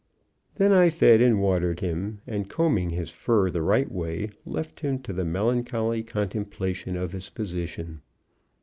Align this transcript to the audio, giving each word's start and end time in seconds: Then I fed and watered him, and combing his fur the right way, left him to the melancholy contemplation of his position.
Then 0.55 0.71
I 0.71 0.89
fed 0.89 1.21
and 1.21 1.39
watered 1.39 1.81
him, 1.81 2.21
and 2.25 2.49
combing 2.49 2.89
his 2.89 3.11
fur 3.11 3.51
the 3.51 3.61
right 3.61 3.91
way, 3.91 4.31
left 4.47 4.79
him 4.79 4.97
to 5.03 5.13
the 5.13 5.23
melancholy 5.23 6.01
contemplation 6.01 6.95
of 6.97 7.11
his 7.11 7.29
position. 7.29 8.01